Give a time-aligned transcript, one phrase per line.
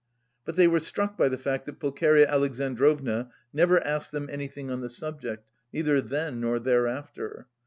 [0.45, 4.81] But they were struck by the fact that Pulcheria Alexandrovna never asked them anything on
[4.81, 7.45] the subject, neither then nor thereafter.